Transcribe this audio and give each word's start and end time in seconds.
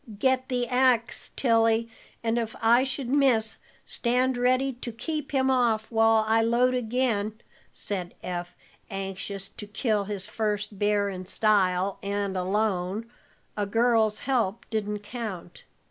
"Get 0.17 0.49
the 0.49 0.67
ax, 0.67 1.29
Tilly, 1.35 1.87
and 2.23 2.39
if 2.39 2.55
I 2.59 2.83
should 2.83 3.07
miss, 3.07 3.57
stand 3.85 4.35
ready 4.35 4.73
to 4.73 4.91
keep 4.91 5.31
him 5.31 5.51
off 5.51 5.91
while 5.91 6.25
I 6.27 6.41
load 6.41 6.73
again," 6.73 7.39
said 7.71 8.15
Eph, 8.23 8.55
anxious 8.89 9.47
to 9.49 9.67
kill 9.67 10.05
his 10.05 10.25
first 10.25 10.79
bear 10.79 11.07
in 11.09 11.27
style 11.27 11.99
and 12.01 12.35
alone; 12.35 13.11
a 13.55 13.67
girl's 13.67 14.21
help 14.21 14.67
didn't 14.71 15.01
count. 15.03 15.65